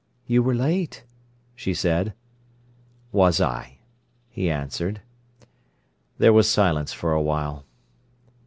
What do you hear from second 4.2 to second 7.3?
he answered. There was silence for a